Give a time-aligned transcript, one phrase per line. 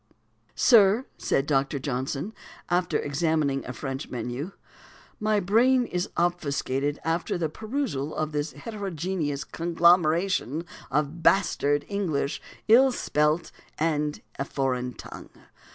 [0.55, 1.77] "Sir," said Dr.
[1.77, 2.33] Johnson,
[2.71, 4.51] after examining a French menu,
[5.19, 12.91] "my brain is obfuscated after the perusal of this heterogeneous conglomeration of bastard English ill
[12.91, 15.29] spelt, and a foreign tongue.